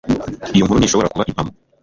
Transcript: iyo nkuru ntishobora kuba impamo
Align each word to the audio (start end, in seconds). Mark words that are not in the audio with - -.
iyo 0.55 0.63
nkuru 0.65 0.79
ntishobora 0.79 1.11
kuba 1.13 1.27
impamo 1.29 1.51